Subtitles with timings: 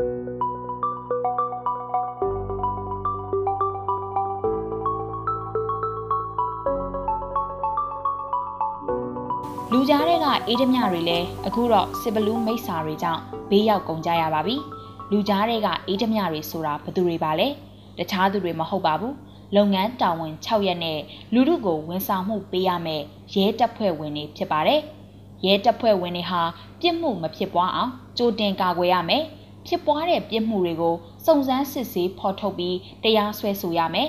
[0.00, 0.06] လူ
[9.88, 14.56] ကြားတဲ့ကအေးဓမြတွေလည်းအခုတော့စစ်ဘလူးမိတ်ဆာတွေကြောင့်ဘေးရောက်ကုန်ကြရပါပြီ
[15.10, 17.48] လူကြားတဲ့ကအေးဓမြတွေဆိုတာဘသူတွေပါလဲ
[17.98, 19.14] တခြားသူတွေမဟုတ်ပါဘူး
[19.56, 20.98] လုပ်ငန်းတာဝန်6ရက်နဲ့
[21.34, 23.02] လူမှုကိုဝန်ဆောင်မှုပေးရမယ်
[23.34, 24.80] ရဲတပ်ဖွဲ့ဝင်တွေဖြစ်ပါတယ်
[25.44, 26.42] ရဲတပ်ဖွဲ့ဝင်တွေဟာ
[26.80, 29.24] ပြစ်မှုမဖြစ်ပွားအောင်ကြိုတင်ကာကွယ်ရမယ်
[29.66, 30.94] ဖြစ်ပွားတဲ့ပြစ်မှုတွေကို
[31.26, 34.08] စုံစမ်းစစ်ဆေးဖော်ထုတ်ပြီးတရားစွဲဆိုရမယ်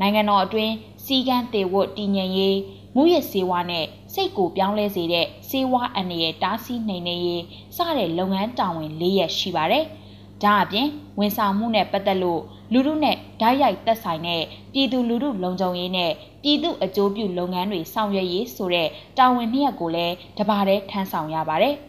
[0.00, 0.72] နိုင်ငံတော်အတွင်း
[1.04, 2.58] စီကံတေဝတ်တည်ငြိမ်ရေး
[2.94, 7.42] မူရစေဝါနဲ့စိတ်ကိုပြောင်းလဲစေတဲ့စေဝါအန္တရာယ်တားဆီးနိုင်နေရေး
[7.76, 9.84] စတဲ့လုပ်ငန်းတာဝန်၄ရက်ရှိပါတယ်။
[10.42, 12.42] ဒါအပြင်ဝန်ဆောင်မှုနဲ့ပတ်သက်လို့
[12.72, 14.42] လူမှုနဲ့ဓာတ်ရိုက်သက်ဆိုင်တဲ့
[14.72, 16.12] ပြည်သူလူထုလုံခြုံရေးနဲ့
[16.42, 21.76] ပြည်သူအကျိုးပြုလုပ်ငန်းတွေဆောင်ရွက်ရေးဆိုတဲ့တာဝန်နှစ်ရပ်ကိုလည်းတပါးတည်းထမ်းဆောင်ရပါတယ်။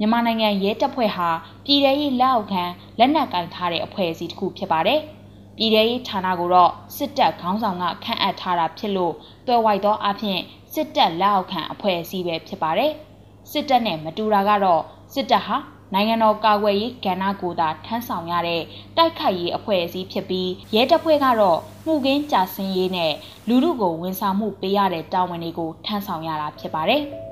[0.00, 1.28] မြန်မာနိုင်ငံရဲတပ်ဖွဲ့ဟာ
[1.64, 2.62] ပြည်ထရေးလက်အောက်ခံ
[2.98, 5.00] လက်နက်ကင်ထားတဲ့အဖွဲ့အစည်းတစ်ခုဖြစ်ပါတယ်။
[5.56, 9.14] ပြည်ထရေးဌာနကိုတော့စစ်တပ်ခေါင်းဆောင်ကခန့်အပ်ထားတာဖြစ်လို့
[9.46, 10.40] တွယ်ဝိုက်သောအဖြစ်
[10.72, 12.92] စစ်တပ်လက်အောက်ခံအဖွဲ့အစည်းပဲဖြစ်ပါတယ်။
[13.50, 14.82] စစ်တပ်နဲ့မတူတာကတော့
[15.14, 15.56] စစ်တပ်ဟာ
[15.94, 18.62] နိုင်ငံတော်ကာကွယ်ရေးကဏ္ဍကိုသာထမ်းဆောင်ရတဲ့
[18.96, 23.12] တိုက်ခိုက်ရေးအဖွဲ့အစည်းဖြစ်ပြီးရဲတပ်ဖွဲ့ကတော့မှုကင်းကြာစင်းရေးနဲ့
[23.48, 27.04] လူမှုကိုဝန်ဆောင်မှုပေးရတဲ့တာဝန်တွေကိုထမ်းဆောင်ရတာဖြစ်ပါတယ်။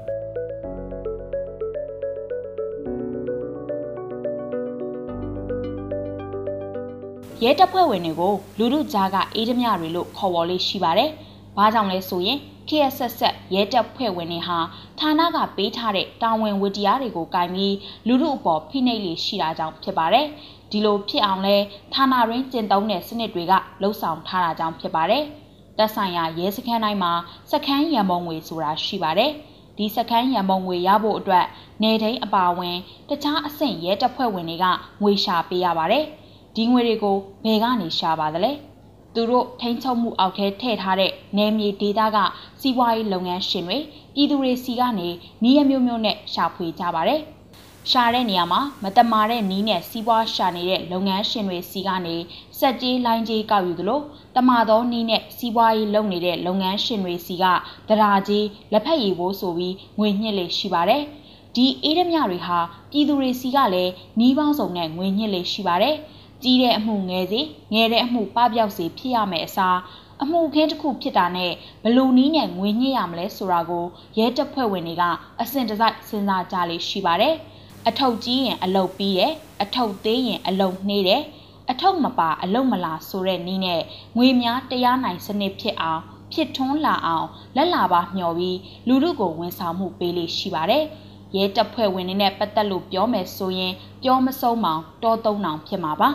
[7.45, 11.11] ရဲတပ်ဖွဲ့ဝင်တွေကိုလူမှုကြားကအေးဓမြတွေလို့ခေါ်ဝေါ်လေးရှိပါတယ်။
[11.57, 13.19] ဘာကြောင့်လဲဆိုရင် KSS
[13.55, 14.59] ရဲတပ်ဖွဲ့ဝင်တွေဟာ
[14.99, 17.75] ဌာနကပေးထားတဲ့တာဝန်ဝတ္တရားတွေကိုကင်ပြီး
[18.07, 20.27] လူမှုအပေါ်ဖိနှိပ်လေးရှိတာကြောင့်ဖြစ်ပါတယ်။
[20.71, 21.57] ဒီလိုဖြစ်အောင်လဲ
[21.95, 25.25] ဌာနရင်းကျင့်သုံးတဲ့စနစ်တွေကလှုပ်ဆောင်ထားတာကြောင့်ဖြစ်ပါတယ်။
[25.79, 27.13] သက်ဆိုင်ရာရဲစခန်းတိုင်းမှာ
[27.51, 29.31] စခန်းရံပုံငွေဆိုတာရှိပါတယ်။
[29.79, 31.47] ဒီစခန်းရံပုံငွေရဖို့အတွက်
[31.83, 32.77] နေတိုင်းအပါဝင်
[33.09, 34.65] တခြားအဆင့်ရဲတပ်ဖွဲ့ဝင်တွေက
[35.03, 36.07] ငွေရှာပေးရပါတယ်။
[36.61, 38.53] ဒီငွေတွေကိုဘယ်ကနေရှာပါသလဲ
[39.15, 42.19] သူတို့ထိန်းချုပ်မှုအောက်ထဲထည့်ထားတဲ့နယ်မြေဒေသက
[42.61, 43.79] စီးပွားရေးလုပ်ငန်းရှင်တွေ
[44.15, 45.09] ပြည်သူတွေစီကနေ
[45.43, 47.21] နီးရမျိုးမျိုးနဲ့ရှာဖွေကြပါတယ်
[47.91, 52.17] ရှာတဲ့နေရာမှာမတမာတဲ့နီးနဲ့စီးပွားရှာနေတဲ့လုပ်ငန်းရှင်တွေစီကနေ
[52.59, 54.01] စက်ကြီးလိုင်းကြီးကောက်ယူသလို
[54.37, 57.45] တမာသောနီးနဲ့စီးပွားရေးလုပ်နေတဲ့လုပ်ငန်းရှင်တွေစီက
[57.89, 61.03] ဒရာကြီးလက်ဖက်ရည်ဖို့ဆိုပြီးငွေညှစ်လေးရှိပါတယ်
[61.55, 62.59] ဒီအေးရမြတွေဟာ
[62.91, 65.97] ပြည်သူတွေစီကလည်းနီးပေါင်းစုံနဲ့ငွေညှစ်လေးရှိပါတယ်။
[66.43, 67.41] ကြီးတဲ့အမှုငယ်စီ
[67.73, 69.79] ငယ်တဲ့အမှုပပျောက်စီဖြစ်ရမယ်အစား
[70.23, 71.53] အမှုခင်းတစ်ခုဖြစ်တာနဲ့
[71.85, 73.85] ဘလူနီးနဲ့ငွေညှိရမလဲဆိုတာကို
[74.19, 75.05] ရဲတပ်ဖွဲ့ဝင်တွေက
[75.41, 77.35] အစင်တစိုက်စဉ်းစားကြလေရှိပါတယ်။
[77.89, 79.33] အထုပ်ကြီးရင်အလုတ်ပြီးတယ်
[79.63, 81.23] အထုပ်သေးရင်အလုတ်နှေးတယ်
[81.71, 83.83] အထုပ်မပါအလုတ်မလာဆိုတဲ့နီးနဲ့
[84.17, 90.85] ငွေများတရားနိုင်စနစ်ဖြစ်အောင်ဖြစ်ထွန်းလာအောင်လက်လာပါမျှော်ပြီးလူလူကိုဝန်ဆောင်မှုပေးလေးရှိပါတယ်။
[91.37, 93.73] ရဲတပ်ဖွဲ့ဝင်တွေနဲ့ပတ်သက်လို့ပြောမယ်ဆိုရင်
[94.03, 96.11] ပြောမဆုံးမောင်တောသုံးနောင်ဖြစ်မှာပါ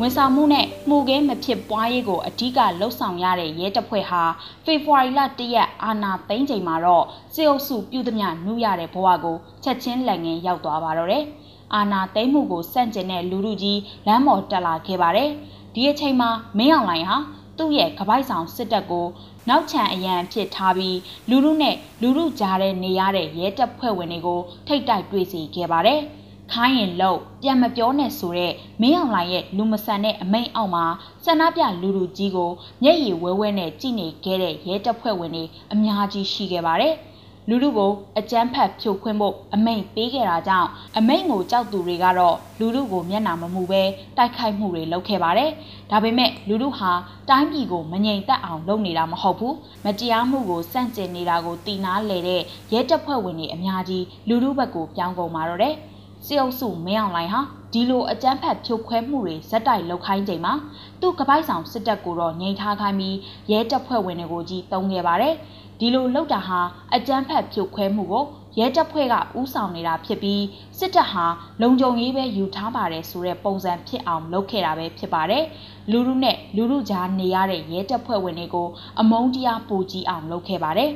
[0.00, 4.22] ဝန်ဆောင်မှုနဲ့မှုကဲမဖြစ်ပွားရေးကိုအဓိကလှုပ်ဆောင်ရတဲ့ရဲတပ်ဖွဲ့ဟာ
[4.64, 7.04] ဖေဖော်ဝါရီလ၁ရက်အာဏာသိမ်းချိန်မှာတော့
[7.34, 11.24] စေအုပ်စုပြုသမျှနှူးရတဲ့ဘဝကိုချက်ချင်းလက်ငင်းရောက်သွားပါတော့တယ်။
[11.74, 15.30] အာဏာသိမ်းမှုကိုစန့်ကျင်တဲ့လူလူကြီးလမ်းပေါ်တက်လာခဲ့ပါတယ်။
[15.74, 17.16] ဒီအချိန်မှာမင်းအောင်လှိုင်ဟာ
[17.58, 19.06] သူ့ရဲ့ကပိုက်ဆောင်စစ်တပ်ကို
[19.48, 20.98] နောက်ချန်အရန်ဖြစ်ထားပြီး
[21.30, 26.00] လူလူနဲ့လူလူကြားတဲ့နေရတဲ့ရဲတပ်ဖွဲ့ဝင်တွေကိုထိတ်တိုက်တွေ့စေခဲ့ပါတယ်။
[26.52, 30.84] ခိုင်းရင်လို့ပြန်မပြောနဲ့ဆိုတဲ့မင်းအောင်လှိုင်ရဲ့လူမဆန်တဲ့အမိန့်အောက်မှာ
[31.24, 32.50] ဆန္ဒပြလူလူကြီးကို
[32.82, 36.94] မျက်ရည်ဝဲဝဲနဲ့ကြည့်နေခဲ့တဲ့ရဲတပ်ဖွဲ့ဝင်တွေအများကြီးရှိခဲ့ပါတယ်။
[37.50, 40.68] လူလူကိုအကြမ်းဖက်ဖြိုခွင်းဖို့အမိန့်ပေးခဲ့တာကြောင့်
[40.98, 43.82] အမိန့်ကိုကြောက်သူတွေကတော့လူလူကိုမျက်နှာမမူပဲ
[44.16, 45.50] တိုက်ခိုက်မှုတွေလုပ်ခဲ့ပါတယ်။
[45.90, 46.90] ဒါပေမဲ့လူလူဟာ
[47.28, 49.54] တိုင်းပြည်ကိုမငြိမ်သက်အောင်လုပ်နေတာမဟုတ်ဘူး။
[49.84, 52.42] မတရားမှုကိုစန့်ကျင်နေတာကိုတီနာလဲတဲ့
[52.72, 55.74] ရဲတပ်ဖွဲ့ဝင်တွေအများကြီးလူလူဘက်ကိုပြောင်းကုန်มาတော့တယ်။
[56.26, 57.40] စစ်အုပ်စုမင်းအောင်လှိုင်ဟာ
[57.72, 60.54] ဒီလိုအကြမ်းဖက်ဖြိုခွဲမှုတွေဇက်တိုက်လုပ်ခိုင်းချိန်မှာ
[61.00, 63.16] သူ့ကပိုက်ဆောင်စစ်တပ်ကိုတော့ငြိမ်ထားခိုင်းပြီး
[63.50, 65.34] ရဲတပ်ဖွဲ့ဝင်တွေကိုကြီးတုံးခဲ့ပါတယ်။
[65.80, 66.60] ဒီလိုလှုပ်တာဟာ
[66.94, 68.24] အကြမ်းဖက်ဖြိုခွဲမှုကို
[68.58, 70.42] ရဲတပ်ဖွဲ့ကဥဆောင်နေတာဖြစ်ပြီး
[70.78, 71.26] စစ်တပ်ဟာ
[71.62, 75.44] လုံခြုံရေးပဲယူထားပါတယ်ဆိုတဲ့ပုံစံဖြစ်အောင်လုပ်ခဲ့တာပဲဖြစ်ပါတယ်
[75.90, 78.68] လူလူနဲ့လူလူကြားနေရတဲ့ရဲတပ်ဖွဲ့ဝင်တွေကို
[79.00, 80.90] အမုန်းတရားပိုကြီးအောင်လုပ်ခဲ့ပါတယ်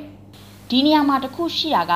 [0.69, 1.93] ဒီနေရာမှာတခုရှိတာက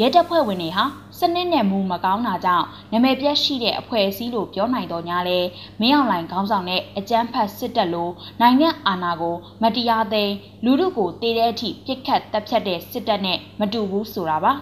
[0.00, 0.84] ရဲတပ်ဖွဲ့ဝင်တွေဟာ
[1.18, 5.38] စနစ်နဲ့မူမကောင်းတာကြောင့်နာမည်ပြတ်ရှိတဲ့အဖွဲ့အစည်းလို့ပြောနိုင်တော့ညာလဲ
[5.80, 8.10] မင်းအောင်လှိုင်ခေါင်းဆောင်တဲ့အကြမ်းဖက်စစ်တပ်လို
[8.40, 10.34] နိုင်ငံအာဏာကို မတရားသိမ်း
[10.64, 14.52] လူလူကိုတေးတဲ့အထိပြစ်ခတ်တပ်ဖြတ်တဲ့စစ်တပ်နဲ့မတူဘူးဆိုတာပါ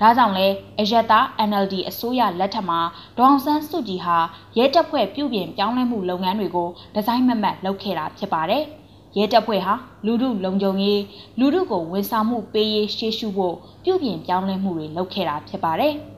[0.00, 0.46] ဒါကြောင့်လဲ
[0.80, 2.80] အယက်သား NLD အစိုးရလက်ထက်မှာ
[3.16, 4.18] ဒေါအောင်ဆန်းစုကြည်ဟာ
[4.56, 8.85] ရဲတပ်ဖွဲ့ပြုပြင်ပြောင်းလဲမှုလုပ်ငန်းတွေကိုဒီဇိုင်းမမတ်လုပ်ခဲ့တာဖြစ်ပါတယ်။ရ
[9.18, 9.74] ရဲတပ်ဖွဲ့ဟာ
[10.06, 11.02] လူမှုလုံခြုံရေး
[11.38, 13.54] လူမှုကိုဝန်ဆောင်မှုပေးရေးရှေ့ရှုဖို့
[13.84, 15.94] ပြုပြင်ပြောင်းလဲမှုတွေလုပ်ခဲ့တာဖြစ်ပါတယ်။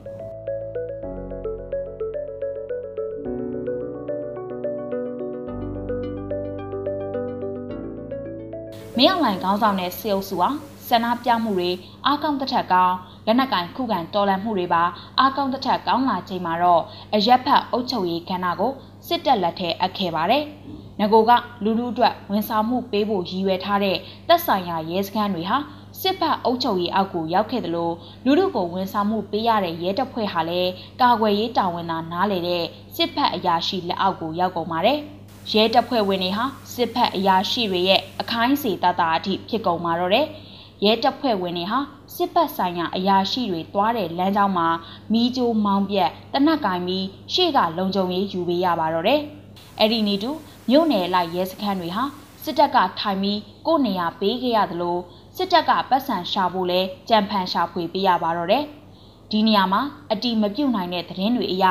[8.97, 10.49] မင်းအောင်လှိုင်ခေါင်းဆောင်တဲ့စေအုပ်စုဟာ
[10.87, 11.69] ဆန္ဒပြမှုတွေ
[12.05, 12.95] အားကောင်းတဲ့ထက်ကောင်း
[13.25, 14.83] လက်နက်ကင်ခုခံတော်လှန်မှုတွေပါ
[15.19, 18.71] အားကောင်းတဲ့ထက်ကောင်းလာချိန်မှာတော့အရက်ဖတ်အုပ်ချုပ်ရေးကဏ္ဍကို
[19.07, 20.45] စစ်တပ်လက်ထဲအပ်ခဲ့ပါတယ်။
[20.99, 21.31] ငကိုက
[21.63, 23.97] လူလူအတွက်ဝန်ဆောင်မှုပေးဖို့ရည်ရွယ်ထားတဲ့
[24.27, 25.57] တပ်ဆိုင်ရာရဲစခန်းတွေဟာ
[26.01, 27.93] စစ်ဖက်အုပ်ချုပ်ရေးအောက်ကိုရောက်ခဲ့တယ်လို့
[28.25, 32.63] လူလူကိုဝန်ဆောင်မှုပေးရတဲ့ရဲတပ်ဖွဲ့ဟာလည်းကာကွယ်ရေးတာဝန်သာနားလေတဲ့
[32.95, 34.97] စစ်ဖက်အရာရှိလက်အောက်ကိုရောက်ကုန်ပါတယ်။
[35.53, 40.25] ရဲတပ်ဖွဲ့ဝင်တွေဟာစစ်ဖက်အရာရှိတွေရဲ့အခိုင်းစေတတာအထိဖြစ်ကုန်มาတော့တယ်။
[40.83, 41.79] ရဲတပ်ဖွဲ့ဝင်တွေဟာ
[42.15, 44.67] စစ်ပတ်ဆိုင်ရာအရာရှိတွေတွားတဲ့လမ်းကြောင်းမှာ
[45.11, 49.21] မီးကြိုးမောင်းပြက်တနက်ကင်ပြီးရှေ့ကလုံခြုံရေးယူပေးရပါတော့တယ်။
[49.79, 50.31] အဲ့ဒီနေ့တူ
[50.69, 52.03] မြို့နယ်လိုက်ရဲစခန်းတွေဟာ
[52.43, 54.97] စစ်တပ်ကထိုင်ပြီးကိုယ်နေရာပေးခဲ့ရသလို
[55.35, 58.63] စစ်တပ်ကပတ်စံရှာဖို့လဲကြံဖန်ရှာဖွေပေးရပါတော့တယ်။
[59.31, 59.81] ဒီနေရာမှာ
[60.11, 61.65] အတီမပြုတ်နိုင်တဲ့သတင်းတွေအရ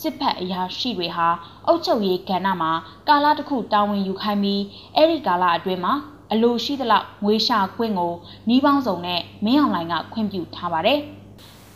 [0.00, 1.28] စစ်ဖက်အရာရှိတွေဟာ
[1.66, 2.72] အုပ်ချုပ်ရေးကဏ္ဍမှာ
[3.08, 4.62] ကာလတစ်ခုတာဝန်ယူခိုင်းပြီး
[4.96, 5.94] အဲ့ဒီကာလအတွင်းမှာ
[6.32, 8.12] အလိုရှိသလောက်ငွေရှာခွင့်ကို
[8.48, 11.00] နှီးပေါင်းစုံနဲ့မင်းအောင်လှိုင်ကခွင့်ပြုထားပါတယ်။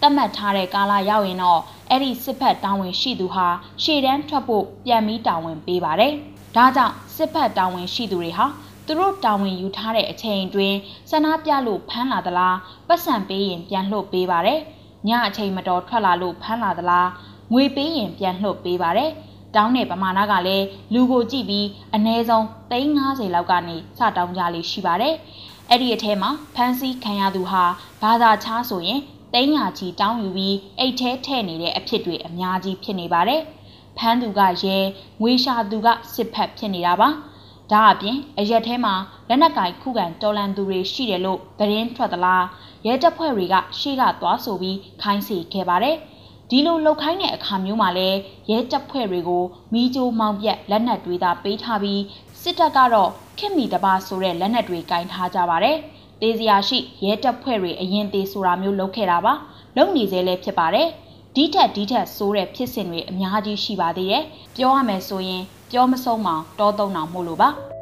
[0.01, 1.61] တတ်မှတ်ထားတဲ့ကာလရောက်ရင်တော့
[1.91, 3.47] အဲ့ဒီစစ်ဖက်တာဝန်ရှိသူဟာ
[3.83, 6.13] ရှေ့တန်းထွက်ဖို့ပြန်ပြီးတာဝန်ပေးပါတယ်။
[6.57, 8.47] ဒါကြောင့်စစ်ဖက်တာဝန်ရှိသူတွေဟာ
[8.87, 10.75] သူတို့တာဝန်ယူထားတဲ့အချိန်တွင်
[11.11, 12.57] ဆန္ဒပြလို့ဖမ်းလာသလား
[12.89, 14.61] ပတ်စံပေးရင်ပြန်လှုပ်ပေးပါတယ်။
[15.09, 17.09] ညအချိန်မတော်ထွက်လာလို့ဖမ်းလာသလား
[17.53, 19.11] ငွေပေးရင်ပြန်လှုပ်ပေးပါတယ်။
[19.55, 25.15] တောင်းတဲ့ပမာဏကလည်းလူကိုကြည့်ပြီးအနည်းဆုံး350လောက်ကနေစတောင်းကြလေးရှိပါတယ်။
[25.71, 27.65] အဲ့ဒီအထဲမှာဖန်စီခံရသူဟာ
[28.03, 29.01] ဘာသာချားဆိုရင်
[29.37, 33.41] 300ချီတောင်းယူပြီးအိတ်ထဲထည့်နေတဲ့အဖြစ်တွေအများကြီးဖြစ်နေပါတယ်။
[33.97, 34.77] ဖမ်းသူကရဲ
[35.21, 37.09] ငွေရှာသူကစစ်ဖက်ဖြစ်နေတာပါ။
[37.73, 38.95] ဒါအပြင်အရက်ထဲမှာ
[39.29, 42.45] လက်နက်ကင်ခုခံတော်လန်သူတွေရှိတယ်လို့သတင်းထွက်သလား
[42.87, 45.97] ရဲတပ်ဖွဲ့တွေကရှေ့ကသွားဆိုပြီးခိုင်းစေခဲ့ပါတယ်။
[46.51, 48.09] ဒီလိုလှုပ်ခိုင်းတဲ့အခါမျိုးမှာလဲ
[48.51, 52.03] ရဲတပ်ဖွဲ့တွေကိုမီးကြိုးမောင်းပြက်လက်နက်တွေသာပေးထားပြီး
[52.43, 55.79] စစ်တပ်ကတော့ခက်မီတပါဆိုတဲ့လက်နက်တွေကင်ထားကြပါတယ်။
[56.21, 59.33] တေးစရာရှိရဲတပ်ဖွဲ့တွေအရင်သေးဆိုတာမျိုးလုပ်ခဲ့တာပါ။
[59.77, 60.89] လုပ်နေသေးလဲဖြစ်ပါတယ်။
[61.35, 64.25] ဒီထက်ဒီထက်ဆိုးတဲ့ဖြစ်စဉ်တွေအများကြီးရှိပါသေးတယ်။
[64.57, 66.29] ပြောရမယ်ဆိုရင်ပြောမဆုံးမ
[66.59, 67.51] တောသုံးအောင်မို့လို့ပါ။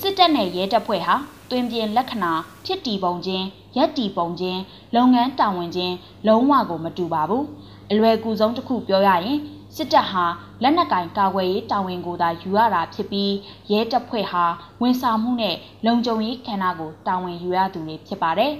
[0.00, 1.14] စစ်တပ်နဲ့ရဲတပ်ဖွဲ့ဟာ
[1.50, 2.32] တွင်ပြင်လက္ခဏာ
[2.64, 3.46] ဖြစ်တည်ပုံချင်း
[3.76, 4.60] ရက်တည်ပုံချင်း
[4.94, 5.94] လုပ်ငန်းတာဝန်ချင်း
[6.26, 7.44] လုံးဝကိုမတူပါဘူး
[7.90, 9.38] အလွယ်ကူဆုံးတစ်ခုပြောရရင်
[9.76, 10.24] စစ်တပ်ဟာ
[10.62, 13.32] လက်နက်ကင်ကာကွယ်ရေးတာဝန်ကိုသာယူရတာဖြစ်ပြီး
[13.70, 14.44] ရဲတပ်ဖွဲ့ဟာ
[14.80, 15.56] ဝန်ဆောင်မှုနဲ့
[15.86, 18.52] လုံခြုံရေးခန္ဓာကိုတာဝန်ယူရသူတွေဖြစ်ပါတယ်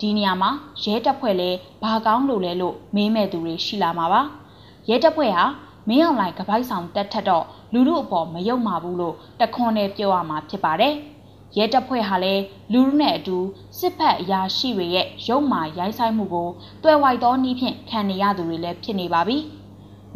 [0.00, 0.50] ဒီနေရာမှာ
[0.82, 1.50] ရဲတပ်ဖွဲ့လဲ
[1.82, 4.22] ဘာကောင်းလို့လဲလို့မေးမဲ့သူတွေရှိလာမှာပါ
[4.88, 5.44] ရဲတပ်ဖွဲ့ဟာ
[5.88, 10.94] မင်းအောင်လိုင်ကပိုက်ဆောင်တက်ထက်တော့လူလူအပေါ်မယုံမှာဘူးလို့တခွန်းနဲ့ပြောရမှာဖြစ်ပါတယ်။
[11.56, 12.42] ရဲတပ်ဖွဲ့ဟာလည်း
[12.72, 13.36] လူလူနဲ့အတူ
[13.78, 16.48] စစ်ဖက်အရာရှိတွေရဲ့ရုံမာရိုင်းဆိုင်မှုကို
[16.82, 19.38] တွယ်ဝိုက်သောနည်းဖြင့်ခံနေရသူတွေလည်းဖြစ်နေပါပြီ။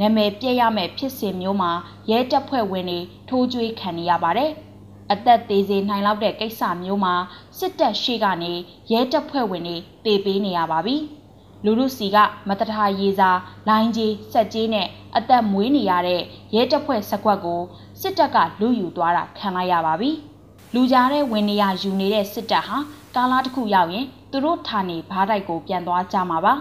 [0.00, 1.72] နာမည်ပြည့်ရမယ့်ဖြစ်စဉ်မျိုးမှာ
[2.10, 4.50] ရဲတပ်ဖွဲ့ဝင်တွေထိုးကြွေးခံနေရပါတယ်။
[5.12, 7.14] အသက်သေးစေနိုင်လောက်တဲ့ကိစ္စမျိုးမှာ
[7.58, 8.52] စစ်တပ်ရှိကနေ
[8.92, 10.96] ရဲတပ်ဖွဲ့ဝင်တွေတေပေးနေရပါပြီ။
[11.64, 12.16] လူလူစီက
[12.48, 13.30] မတထာရေစာ
[13.68, 14.86] လိုင်းကြီးစက်ကြီးနဲ့
[15.16, 16.22] အသက်မွေးနေရတဲ့
[16.54, 17.62] ရဲတပ်ဖွဲ့စက်ကွက်ကို
[18.00, 20.10] စစ်တပ်ကလူယူသွားတာခံလိုက်ရပါပြီ။
[20.74, 22.78] လူကြားတဲ့ဝင်နေရယူနေတဲ့စစ်တပ်ဟာ
[23.14, 26.54] ကားလားတစ်ခုရောက်ရင်သူတို့ဌာနေဘားတိုက်ကိုပြန်သွားကြမှာပါ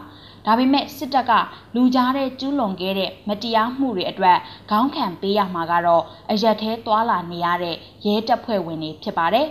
[0.45, 1.31] ဒါပေမဲ့စစ်တပ်က
[1.75, 4.38] လူကြားတဲ့ကျူးလွန်ခဲ့တဲ့မတရားမှုတွေအတွက်
[4.69, 9.48] ခေါင်းခံပေးရမှာကတော့အရက်သေးသွာလာနေရတဲ့ရဲတပ်ဖွဲ့ဝင်တွေဖြစ်ပါတယ်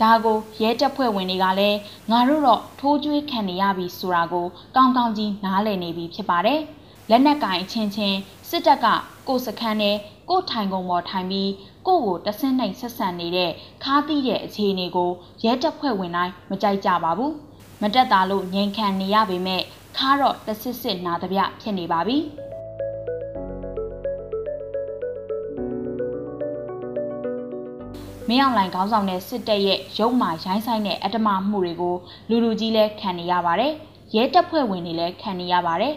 [0.00, 1.78] ဒါကိုရဲတပ်ဖွဲ့ဝင်တွေကလည်း
[2.10, 6.60] ငါတို့တော့ထိုးကျွေးခံနေရပြီဆိုတာကိုကောင်းကောင်းကြီးနားလည်နေပြီဖြစ်ပါတယ်
[7.10, 8.18] လက်နက်ကင်ချင်းချင်း
[8.48, 8.86] စစ်တပ်က
[9.28, 9.96] ကိုစခန်းနဲ့
[10.28, 11.50] ကိုထိုင်ကုန်ပေါ်ထိုင်ပြီး
[11.86, 13.50] ကိုကိုတဆင်းနိုင်ဆက်ဆံနေတဲ့
[13.82, 15.10] ခါးသီးတဲ့အခြေအနေကို
[15.44, 17.32] ရဲတပ်ဖွဲ့ဝင်တိုင်းမကြိုက်ကြပါဘူး
[17.82, 19.62] မတက်တာလို့ငြိမ်ခံနေရပေမဲ့
[20.00, 22.18] ခါတော့တဆစ်စစ်နာတပြဖြစ်နေပါပြီ
[28.28, 31.96] မင်းအောင်လှိုင်ခေါင်းဆောင်တဲ့စစ်တပ်ရဲ့ရုပ်မာရိုင်းဆိုင်တဲ့အတ္တမမှုတွေကို
[32.28, 33.72] လူလူကြီးလဲခံနေရပါတယ်
[34.14, 35.94] ရဲတပ်ဖွဲ့ဝင်တွေလည်းခံနေရပါတယ်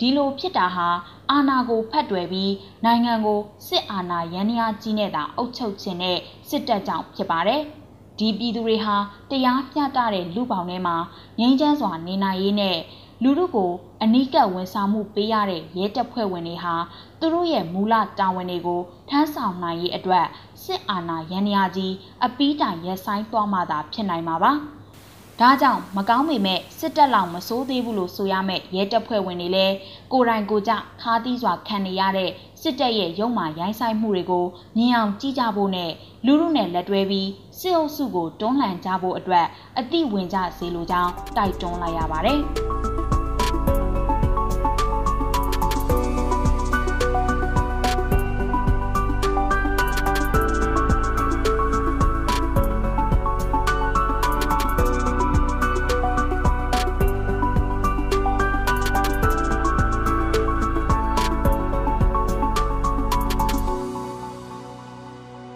[0.00, 0.88] ဒီလိုဖြစ်တာဟာ
[1.30, 2.52] အာဏာကိုဖက်တွယ်ပြီး
[2.84, 7.62] နိုင်ငံကိုစစ်အာဏာရန်ရာကြီးနဲ့သာအုပ်ချုပ်ခြင်းနဲ့စစ်တပ်ကြောင့်ဖြစ်ပါတယ်။
[8.18, 8.96] ဒီပြည်သူတွေဟာ
[9.30, 10.96] တရားမျှတတဲ့လူပေါင်းထဲမှာ
[11.38, 12.78] ငြိမ်းချမ်းစွာနေနိုင်ရေးနဲ့
[13.22, 13.70] လူတို့ကို
[14.02, 16.74] အနိကဝန်ဆောင်မှုပေးရတဲ့ရဲတပ်ဖွဲ့ဝင်တွေဟာ
[17.20, 20.26] သူတို့ရဲ့မူလတာဝန်တွေကိုထမ်းဆောင်နိုင်ရေးအတွက်
[20.62, 21.94] စစ်အာဏာရန်ရာကြီး
[22.24, 24.52] အပီးတိုင်ရက်ဆိုင်သွားမှသာဖြစ်နိုင်မှာပါ။
[25.40, 29.74] ဒါကြောင့်မကောင်းပေမဲ့စစ်တပ်လောက်မစိုးသေးဘူးလို့ဆိုရမယ်ရဲတပ်ဖွဲ့ဝင်တွေလည်း
[30.12, 32.30] ကိုယ်တိုင်ကိုကြခါးသီးစွာခံနေရတဲ့
[32.62, 34.46] စစ်တပ်ရဲ့ရုံမာရိုင်းဆိုင်မှုတွေကို
[34.76, 35.90] မြင်အောင်ကြည့်ကြဖို့နဲ့
[36.26, 39.46] လူလူနဲ့လက်တွဲပြီးစစ်အုပ်စုကိုတွန်းလှန်ကြဖို့အတွက်
[39.78, 42.40] အသိဝင်ကြစေလိုကြောင်းတိုက်တွန်းလိုက်ရပါတယ်။